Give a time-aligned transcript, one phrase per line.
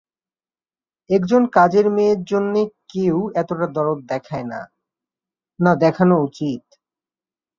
[1.09, 2.61] একজন কাজের মেয়ের জন্যে
[2.91, 4.45] কেউ এতটা দরদ দেখায়,
[5.59, 6.63] না দেখানো উচিত?